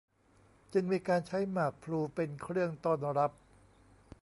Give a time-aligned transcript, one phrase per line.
[0.73, 3.31] จึงมีการใช้หมากพลูเป็นเครื่องต้อนรับ